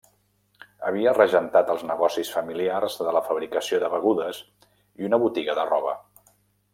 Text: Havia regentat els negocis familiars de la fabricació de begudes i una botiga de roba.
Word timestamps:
Havia 0.87 1.11
regentat 1.17 1.67
els 1.73 1.83
negocis 1.91 2.31
familiars 2.37 2.97
de 3.09 3.13
la 3.17 3.21
fabricació 3.29 3.81
de 3.83 3.91
begudes 3.97 4.43
i 5.03 5.07
una 5.11 5.21
botiga 5.25 5.57
de 5.61 5.67
roba. 5.75 5.95